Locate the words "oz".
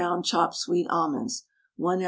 1.95-1.99